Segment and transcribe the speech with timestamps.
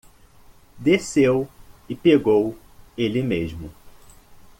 [0.79, 1.47] Desceu
[1.87, 2.57] e pegou
[2.97, 3.71] ele mesmo.